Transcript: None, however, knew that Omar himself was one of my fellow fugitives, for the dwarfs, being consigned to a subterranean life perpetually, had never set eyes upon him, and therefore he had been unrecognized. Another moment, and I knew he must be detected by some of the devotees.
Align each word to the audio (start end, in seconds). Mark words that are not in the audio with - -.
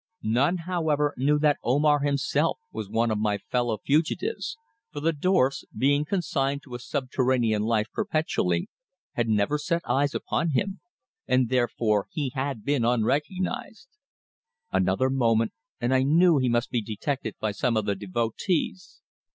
None, 0.23 0.57
however, 0.65 1.13
knew 1.15 1.37
that 1.37 1.59
Omar 1.63 1.99
himself 1.99 2.57
was 2.71 2.89
one 2.89 3.11
of 3.11 3.19
my 3.19 3.37
fellow 3.37 3.77
fugitives, 3.85 4.57
for 4.91 4.99
the 4.99 5.13
dwarfs, 5.13 5.63
being 5.77 6.05
consigned 6.05 6.63
to 6.63 6.73
a 6.73 6.79
subterranean 6.79 7.61
life 7.61 7.85
perpetually, 7.93 8.67
had 9.11 9.29
never 9.29 9.59
set 9.59 9.87
eyes 9.87 10.15
upon 10.15 10.53
him, 10.53 10.79
and 11.27 11.49
therefore 11.49 12.07
he 12.09 12.31
had 12.33 12.63
been 12.65 12.83
unrecognized. 12.83 13.89
Another 14.71 15.11
moment, 15.11 15.53
and 15.79 15.93
I 15.93 16.01
knew 16.01 16.39
he 16.39 16.49
must 16.49 16.71
be 16.71 16.81
detected 16.81 17.35
by 17.39 17.51
some 17.51 17.77
of 17.77 17.85
the 17.85 17.93
devotees. 17.93 19.03